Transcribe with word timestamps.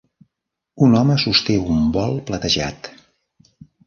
Un 0.85 0.95
home 1.01 1.17
sosté 1.23 1.57
un 1.73 1.83
bol 1.97 2.17
platejat. 2.31 2.89